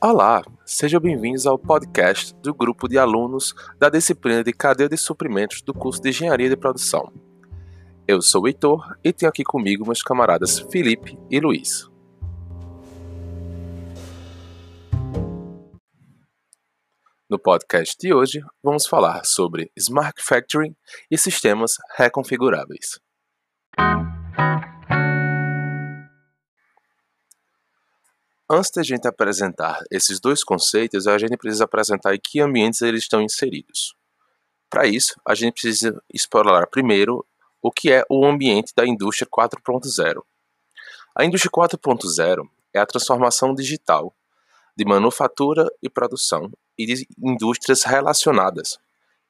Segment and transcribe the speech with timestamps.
[0.00, 5.60] Olá, sejam bem-vindos ao podcast do grupo de alunos da disciplina de Cadeia de Suprimentos
[5.60, 7.12] do curso de Engenharia de Produção.
[8.06, 11.90] Eu sou o Heitor e tenho aqui comigo meus camaradas Felipe e Luiz.
[17.28, 20.76] No podcast de hoje, vamos falar sobre Smart Factory
[21.10, 23.00] e sistemas reconfiguráveis.
[28.50, 33.02] Antes da gente apresentar esses dois conceitos, a gente precisa apresentar em que ambientes eles
[33.02, 33.94] estão inseridos.
[34.70, 37.26] Para isso, a gente precisa explorar primeiro
[37.60, 40.22] o que é o ambiente da indústria 4.0.
[41.14, 44.14] A indústria 4.0 é a transformação digital
[44.74, 48.78] de manufatura e produção e de indústrias relacionadas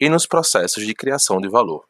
[0.00, 1.84] e nos processos de criação de valor.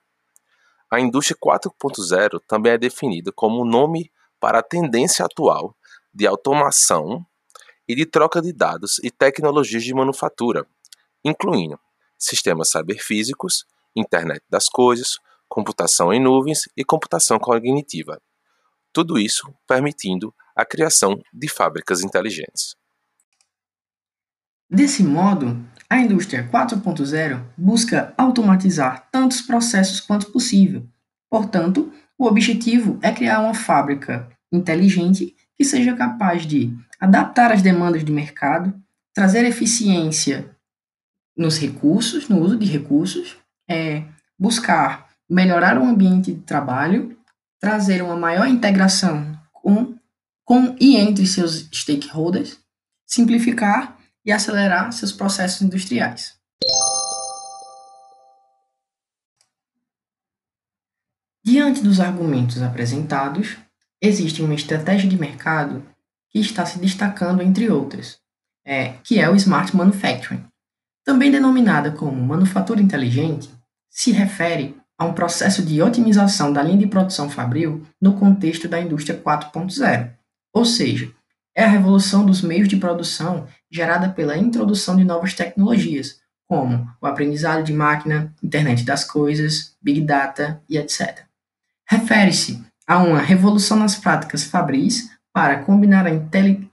[0.90, 4.10] A indústria 4.0 também é definida como o nome
[4.40, 5.76] para a tendência atual
[6.14, 7.24] de automação
[7.88, 10.66] e de troca de dados e tecnologias de manufatura,
[11.24, 11.78] incluindo
[12.18, 13.64] sistemas cyberfísicos,
[13.96, 18.20] internet das coisas, computação em nuvens e computação cognitiva.
[18.92, 22.76] Tudo isso permitindo a criação de fábricas inteligentes.
[24.70, 30.86] Desse modo, a indústria 4.0 busca automatizar tantos processos quanto possível.
[31.28, 38.02] Portanto, o objetivo é criar uma fábrica inteligente que seja capaz de adaptar as demandas
[38.02, 38.74] do mercado,
[39.14, 40.50] trazer eficiência
[41.36, 43.36] nos recursos, no uso de recursos,
[43.70, 44.02] é,
[44.36, 47.16] buscar melhorar o ambiente de trabalho,
[47.60, 49.96] trazer uma maior integração com,
[50.44, 52.58] com e entre seus stakeholders,
[53.06, 56.34] simplificar e acelerar seus processos industriais.
[61.44, 63.56] Diante dos argumentos apresentados,
[64.02, 65.84] existe uma estratégia de mercado
[66.28, 68.18] que está se destacando entre outras,
[68.66, 70.44] é, que é o Smart Manufacturing.
[71.04, 73.48] Também denominada como manufatura inteligente,
[73.88, 78.80] se refere a um processo de otimização da linha de produção fabril no contexto da
[78.80, 80.10] indústria 4.0,
[80.52, 81.10] ou seja,
[81.54, 87.06] é a revolução dos meios de produção gerada pela introdução de novas tecnologias, como o
[87.06, 91.24] aprendizado de máquina, internet das coisas, big data e etc.
[91.86, 96.10] Refere-se Há uma revolução nas práticas fabris para combinar a,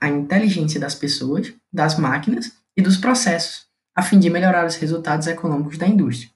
[0.00, 5.26] a inteligência das pessoas, das máquinas e dos processos, a fim de melhorar os resultados
[5.26, 6.30] econômicos da indústria.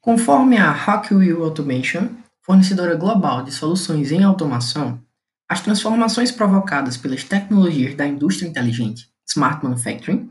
[0.00, 2.08] Conforme a Rockwell Automation,
[2.42, 5.02] fornecedora global de soluções em automação,
[5.50, 10.30] as transformações provocadas pelas tecnologias da indústria inteligente, Smart Manufacturing,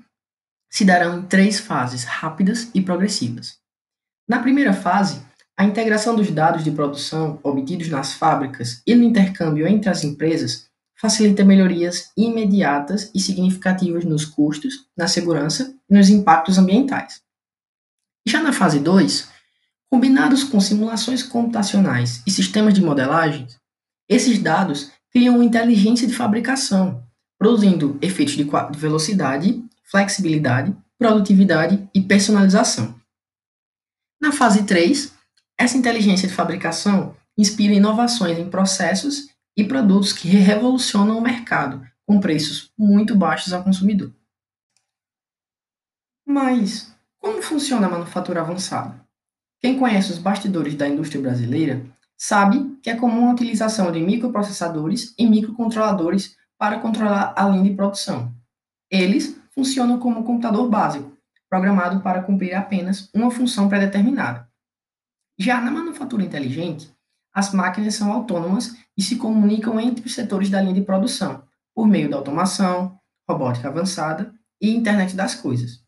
[0.72, 3.60] se darão em três fases rápidas e progressivas.
[4.28, 5.22] Na primeira fase,
[5.58, 10.68] a integração dos dados de produção obtidos nas fábricas e no intercâmbio entre as empresas
[10.96, 17.22] facilita melhorias imediatas e significativas nos custos, na segurança e nos impactos ambientais.
[18.28, 19.30] Já na fase 2,
[19.90, 23.48] combinados com simulações computacionais e sistemas de modelagem,
[24.08, 27.04] esses dados criam inteligência de fabricação,
[27.38, 28.48] produzindo efeitos de
[28.78, 32.96] velocidade, flexibilidade, produtividade e personalização.
[34.20, 35.17] Na fase 3,
[35.58, 42.20] essa inteligência de fabricação inspira inovações em processos e produtos que revolucionam o mercado, com
[42.20, 44.14] preços muito baixos ao consumidor.
[46.26, 49.04] Mas como funciona a manufatura avançada?
[49.60, 51.84] Quem conhece os bastidores da indústria brasileira
[52.16, 57.76] sabe que é comum a utilização de microprocessadores e microcontroladores para controlar a linha de
[57.76, 58.34] produção.
[58.90, 61.12] Eles funcionam como computador básico,
[61.50, 64.47] programado para cumprir apenas uma função pré-determinada.
[65.40, 66.92] Já na manufatura inteligente,
[67.34, 71.44] as máquinas são autônomas e se comunicam entre os setores da linha de produção,
[71.76, 73.00] por meio da automação,
[73.30, 75.84] robótica avançada e internet das coisas.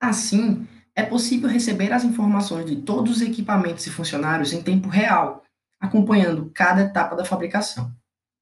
[0.00, 5.44] Assim, é possível receber as informações de todos os equipamentos e funcionários em tempo real,
[5.78, 7.94] acompanhando cada etapa da fabricação.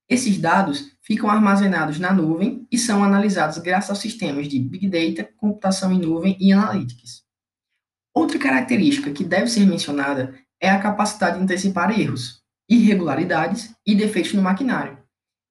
[0.09, 5.29] Esses dados ficam armazenados na nuvem e são analisados graças aos sistemas de Big Data,
[5.37, 7.28] computação em nuvem e Analytics.
[8.19, 14.33] Outra característica que deve ser mencionada é a capacidade de antecipar erros, irregularidades e defeitos
[14.33, 14.99] no maquinário.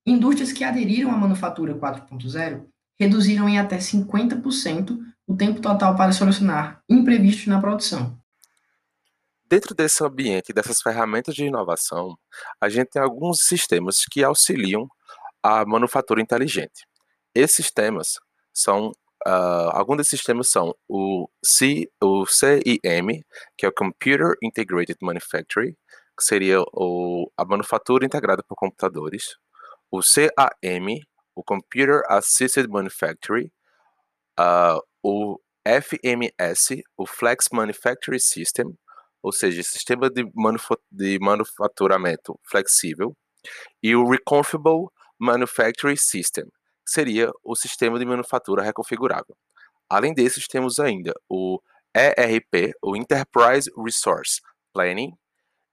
[0.05, 2.65] Indústrias que aderiram à manufatura 4.0
[2.99, 8.19] reduziram em até 50% o tempo total para solucionar imprevistos na produção.
[9.49, 12.17] Dentro desse ambiente, dessas ferramentas de inovação,
[12.59, 14.89] a gente tem alguns sistemas que auxiliam
[15.41, 16.85] a manufatura inteligente.
[17.33, 18.19] Esses sistemas
[18.53, 18.91] são
[19.27, 23.25] Uh, alguns desses sistemas são o, C, o CIM,
[23.57, 25.73] que é o Computer Integrated Manufacturing,
[26.17, 29.35] que seria o, a manufatura integrada por computadores,
[29.91, 30.99] o CAM,
[31.35, 33.51] o Computer Assisted Manufacturing,
[34.39, 38.77] uh, o FMS, o Flex Manufacturing System,
[39.21, 40.23] ou seja, sistema de,
[40.89, 43.13] de manufaturamento flexível,
[43.83, 44.87] e o Reconfigurable
[45.19, 46.45] Manufacturing System,
[46.87, 49.35] que seria o sistema de manufatura reconfigurável.
[49.89, 51.59] Além desses, temos ainda o
[51.93, 54.39] ERP, o Enterprise Resource
[54.73, 55.11] Planning,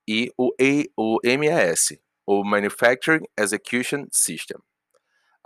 [0.09, 1.97] e o, e, o MES,
[2.27, 4.59] o Manufacturing Execution System.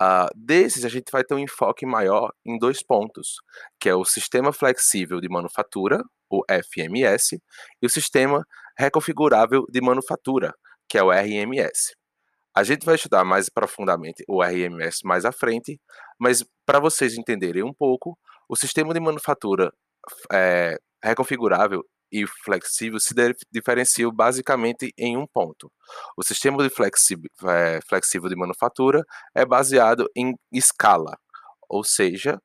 [0.01, 3.37] Uh, desses, a gente vai ter um enfoque maior em dois pontos,
[3.79, 7.41] que é o Sistema Flexível de Manufatura, o FMS,
[7.83, 8.47] e o Sistema
[8.79, 10.55] Reconfigurável de Manufatura,
[10.89, 11.98] que é o RMS.
[12.59, 15.81] A gente vai estudar mais profundamente o RMS mais à frente,
[16.19, 18.19] mas para vocês entenderem um pouco,
[18.49, 19.73] o sistema de manufatura
[20.33, 23.15] é, reconfigurável e flexível se
[23.53, 25.71] diferenciam basicamente em um ponto.
[26.17, 29.05] O sistema de flexível, é, flexível de manufatura
[29.37, 31.17] é baseado em escala,
[31.69, 32.43] ou seja,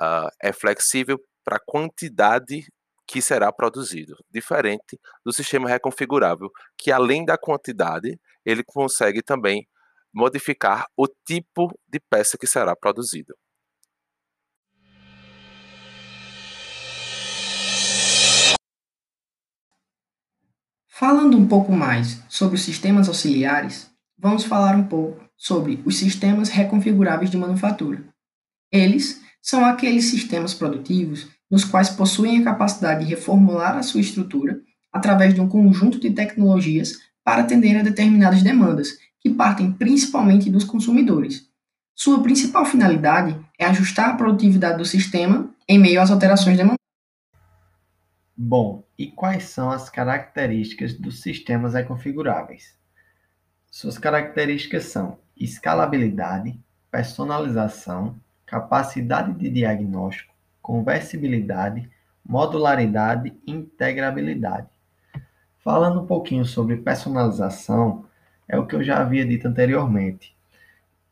[0.00, 2.64] uh, é flexível para a quantidade
[3.06, 6.48] que será produzido, diferente do sistema reconfigurável,
[6.78, 8.18] que além da quantidade,
[8.50, 9.66] ele consegue também
[10.12, 13.34] modificar o tipo de peça que será produzido.
[20.88, 26.50] Falando um pouco mais sobre os sistemas auxiliares, vamos falar um pouco sobre os sistemas
[26.50, 28.04] reconfiguráveis de manufatura.
[28.70, 34.60] Eles são aqueles sistemas produtivos nos quais possuem a capacidade de reformular a sua estrutura
[34.92, 40.64] através de um conjunto de tecnologias para atender a determinadas demandas, que partem principalmente dos
[40.64, 41.48] consumidores.
[41.94, 46.80] Sua principal finalidade é ajustar a produtividade do sistema em meio às alterações demandadas.
[48.34, 52.74] Bom, e quais são as características dos sistemas reconfiguráveis?
[53.70, 56.58] Suas características são escalabilidade,
[56.90, 61.88] personalização, capacidade de diagnóstico, conversibilidade,
[62.24, 64.68] modularidade e integrabilidade.
[65.62, 68.04] Falando um pouquinho sobre personalização,
[68.48, 70.34] é o que eu já havia dito anteriormente.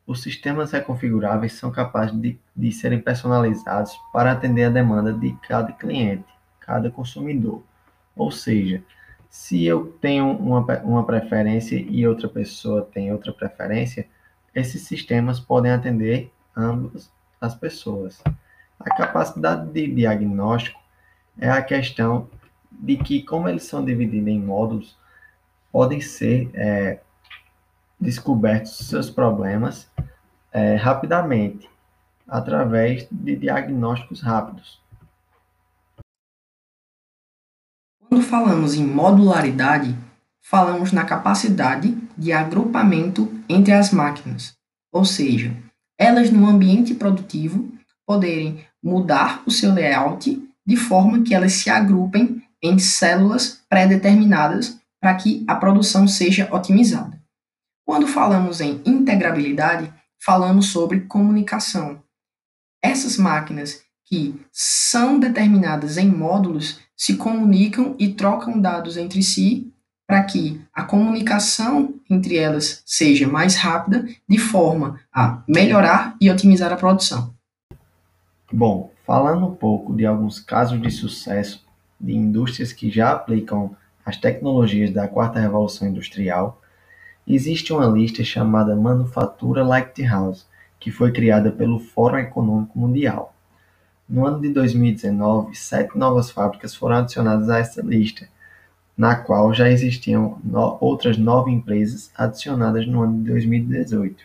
[0.06, 5.72] Os sistemas reconfiguráveis são capazes de, de serem personalizados para atender a demanda de cada
[5.72, 7.62] cliente cada consumidor.
[8.14, 8.82] Ou seja,
[9.30, 14.06] se eu tenho uma, uma preferência e outra pessoa tem outra preferência,
[14.54, 17.10] esses sistemas podem atender ambas
[17.40, 18.22] as pessoas.
[18.78, 20.78] A capacidade de diagnóstico
[21.38, 22.28] é a questão
[22.78, 24.96] de que, como eles são divididos em módulos,
[25.72, 27.00] podem ser é,
[28.00, 29.90] descobertos seus problemas
[30.52, 31.68] é, rapidamente,
[32.26, 34.80] através de diagnósticos rápidos.
[38.08, 39.96] Quando falamos em modularidade,
[40.40, 44.54] falamos na capacidade de agrupamento entre as máquinas,
[44.92, 45.54] ou seja,
[45.98, 47.70] elas no ambiente produtivo
[48.06, 55.14] poderem mudar o seu layout de forma que elas se agrupem em células pré-determinadas para
[55.14, 57.20] que a produção seja otimizada.
[57.84, 62.02] Quando falamos em integrabilidade, falamos sobre comunicação.
[62.82, 69.72] Essas máquinas que são determinadas em módulos se comunicam e trocam dados entre si
[70.06, 76.72] para que a comunicação entre elas seja mais rápida, de forma a melhorar e otimizar
[76.72, 77.34] a produção.
[78.50, 81.67] Bom, falando um pouco de alguns casos de sucesso
[82.00, 86.60] de indústrias que já aplicam as tecnologias da quarta revolução industrial,
[87.26, 90.46] existe uma lista chamada Manufatura Lighthouse,
[90.80, 93.34] que foi criada pelo Fórum Econômico Mundial.
[94.08, 98.26] No ano de 2019, sete novas fábricas foram adicionadas a essa lista,
[98.96, 104.24] na qual já existiam no outras nove empresas adicionadas no ano de 2018.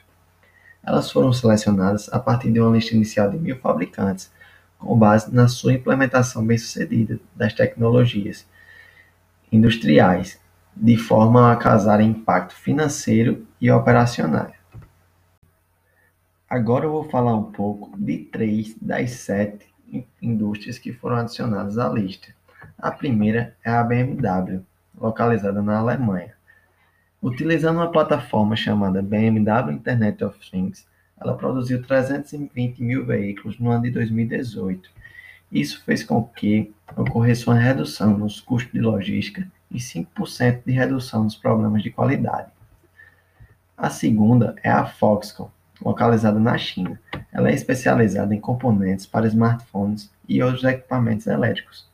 [0.81, 4.31] Elas foram selecionadas a partir de uma lista inicial de mil fabricantes,
[4.83, 8.45] com base na sua implementação bem-sucedida das tecnologias
[9.49, 10.39] industriais,
[10.75, 14.51] de forma a causar impacto financeiro e operacional.
[16.49, 19.65] Agora eu vou falar um pouco de três das sete
[20.21, 22.27] indústrias que foram adicionadas à lista.
[22.77, 24.61] A primeira é a BMW,
[24.99, 26.33] localizada na Alemanha.
[27.21, 30.85] Utilizando uma plataforma chamada BMW Internet of Things,
[31.23, 34.89] ela produziu 320 mil veículos no ano de 2018.
[35.51, 41.23] Isso fez com que ocorresse uma redução nos custos de logística e 5% de redução
[41.23, 42.51] nos problemas de qualidade.
[43.77, 45.49] A segunda é a Foxconn,
[45.81, 46.99] localizada na China.
[47.31, 51.87] Ela é especializada em componentes para smartphones e outros equipamentos elétricos.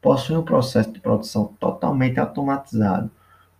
[0.00, 3.10] Possui um processo de produção totalmente automatizado,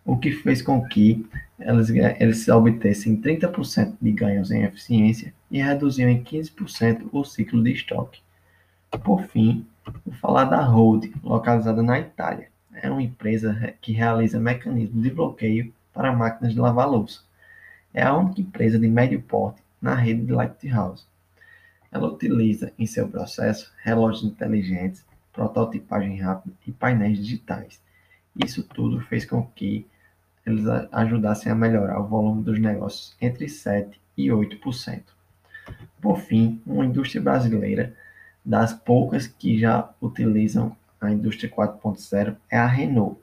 [0.05, 1.25] o que fez com que
[1.59, 7.71] eles, eles obtessem 30% de ganhos em eficiência e reduziam em 15% o ciclo de
[7.71, 8.21] estoque.
[9.03, 9.65] Por fim,
[10.05, 12.49] vou falar da Hold, localizada na Itália.
[12.73, 17.21] É uma empresa que realiza mecanismos de bloqueio para máquinas de lavar louça.
[17.93, 21.05] É a única empresa de médio porte na rede de Lighthouse.
[21.91, 27.81] Ela utiliza em seu processo relógios inteligentes, prototipagem rápida e painéis digitais.
[28.35, 29.85] Isso tudo fez com que
[30.51, 35.01] eles ajudassem a melhorar o volume dos negócios entre 7% e 8%.
[36.01, 37.95] Por fim, uma indústria brasileira
[38.43, 43.19] das poucas que já utilizam a indústria 4.0 é a Renault,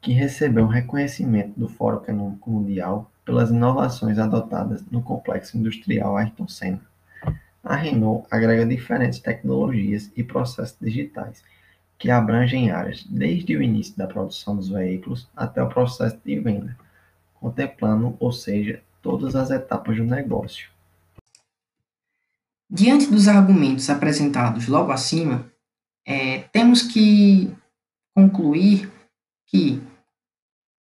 [0.00, 6.48] que recebeu um reconhecimento do Fórum Econômico Mundial pelas inovações adotadas no complexo industrial Ayrton
[6.48, 6.80] Senna.
[7.62, 11.42] A Renault agrega diferentes tecnologias e processos digitais
[11.98, 16.78] que abrangem áreas desde o início da produção dos veículos até o processo de venda,
[17.34, 20.70] contemplando, ou seja, todas as etapas do negócio.
[22.70, 25.50] Diante dos argumentos apresentados logo acima,
[26.06, 27.52] é, temos que
[28.14, 28.90] concluir
[29.46, 29.82] que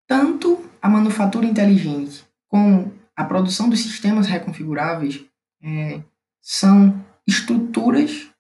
[0.07, 5.25] tanto a manufatura inteligente como a produção dos sistemas reconfiguráveis
[5.63, 6.03] é,
[6.43, 8.31] são estruturas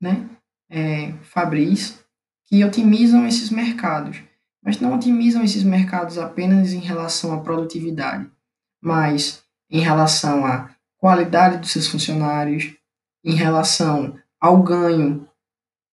[0.00, 0.28] né,
[0.70, 2.03] é, fabris
[2.46, 4.22] que otimizam esses mercados,
[4.62, 8.30] mas não otimizam esses mercados apenas em relação à produtividade,
[8.82, 12.74] mas em relação à qualidade dos seus funcionários,
[13.24, 15.28] em relação ao ganho,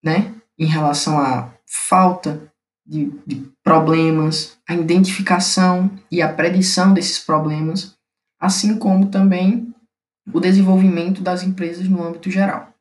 [0.04, 0.34] né?
[0.58, 2.52] em relação à falta
[2.86, 7.98] de, de problemas, a identificação e a predição desses problemas,
[8.40, 9.74] assim como também
[10.32, 12.74] o desenvolvimento das empresas no âmbito geral.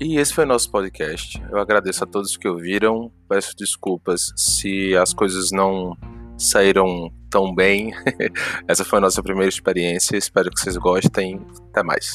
[0.00, 1.42] E esse foi o nosso podcast.
[1.50, 3.10] Eu agradeço a todos que ouviram.
[3.28, 5.96] Peço desculpas se as coisas não
[6.36, 7.92] saíram tão bem.
[8.68, 10.16] Essa foi a nossa primeira experiência.
[10.16, 11.40] Espero que vocês gostem.
[11.70, 12.12] Até mais.